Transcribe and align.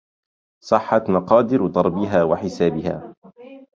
صحت 0.63 1.09
مقادر 1.09 1.67
ضربها 1.67 2.23
وحسابها 2.23 3.13